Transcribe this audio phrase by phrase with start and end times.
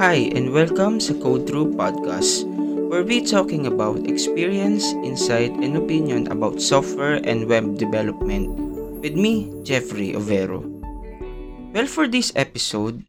[0.00, 2.48] Hi and welcome sa Code Through Podcast
[2.88, 8.48] where we talking about experience, insight, and opinion about software and web development
[9.04, 10.64] with me, Jeffrey Overo.
[11.76, 13.04] Well, for this episode,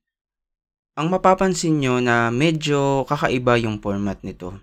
[0.99, 4.59] ang mapapansin nyo na medyo kakaiba yung format nito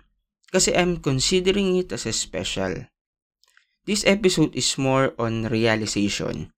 [0.53, 2.93] kasi I'm considering it as a special.
[3.89, 6.53] This episode is more on realization.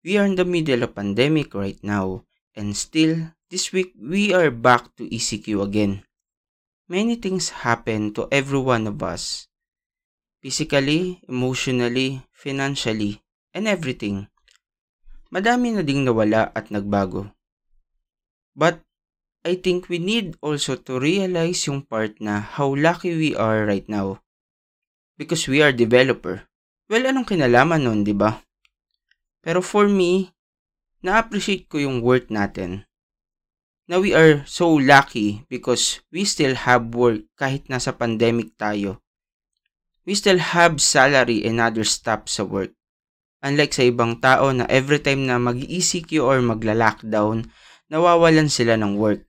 [0.00, 2.24] We are in the middle of pandemic right now
[2.56, 6.04] and still This week, we are back to ECQ again.
[6.84, 9.48] Many things happen to every one of us.
[10.44, 13.24] Physically, emotionally, financially,
[13.56, 14.28] and everything.
[15.32, 17.32] Madami na ding nawala at nagbago.
[18.52, 18.84] But,
[19.48, 23.88] I think we need also to realize yung part na how lucky we are right
[23.88, 24.20] now.
[25.16, 26.44] Because we are developer.
[26.92, 28.44] Well, anong kinalaman nun, di ba?
[29.40, 30.36] Pero for me,
[31.00, 32.84] na-appreciate ko yung work natin
[33.88, 39.00] na we are so lucky because we still have work kahit nasa pandemic tayo.
[40.04, 42.76] We still have salary and other stuff sa work.
[43.40, 47.48] Unlike sa ibang tao na every time na mag-ECQ or magla-lockdown,
[47.88, 49.24] nawawalan sila ng work.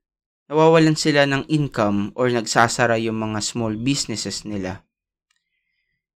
[0.51, 4.83] Nawawalan sila ng income or nagsasara yung mga small businesses nila.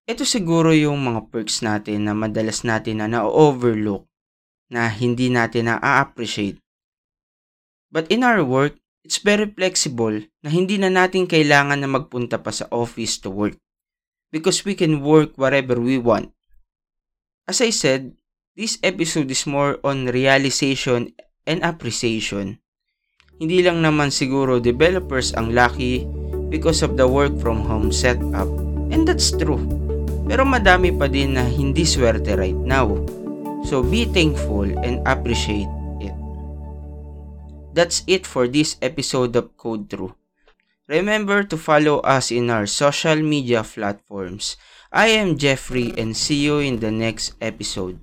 [0.03, 4.03] Ito siguro yung mga perks natin na madalas natin na na-overlook
[4.67, 6.62] na hindi natin na-appreciate
[7.93, 12.49] But in our work, it's very flexible na hindi na natin kailangan na magpunta pa
[12.49, 13.61] sa office to work
[14.33, 16.33] because we can work wherever we want.
[17.45, 18.17] As I said,
[18.57, 21.13] this episode is more on realization
[21.45, 22.57] and appreciation.
[23.37, 26.09] Hindi lang naman siguro developers ang lucky
[26.49, 28.49] because of the work from home setup.
[28.89, 29.61] And that's true.
[30.25, 32.89] Pero madami pa din na hindi swerte right now.
[33.69, 35.69] So be thankful and appreciate
[37.73, 40.13] That's it for this episode of Code Through.
[40.87, 44.57] Remember to follow us in our social media platforms.
[44.91, 47.99] I am Jeffrey and see you in the next episode.